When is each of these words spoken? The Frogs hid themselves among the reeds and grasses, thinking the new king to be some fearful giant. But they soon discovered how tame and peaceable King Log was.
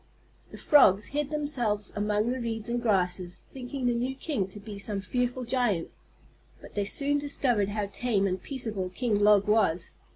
The 0.49 0.57
Frogs 0.57 1.05
hid 1.13 1.29
themselves 1.29 1.93
among 1.95 2.31
the 2.31 2.39
reeds 2.39 2.69
and 2.69 2.81
grasses, 2.81 3.43
thinking 3.53 3.85
the 3.85 3.93
new 3.93 4.15
king 4.15 4.47
to 4.47 4.59
be 4.59 4.79
some 4.79 4.99
fearful 4.99 5.43
giant. 5.43 5.91
But 6.59 6.73
they 6.73 6.85
soon 6.85 7.19
discovered 7.19 7.69
how 7.69 7.85
tame 7.85 8.25
and 8.25 8.41
peaceable 8.41 8.89
King 8.89 9.19
Log 9.19 9.47
was. 9.47 9.93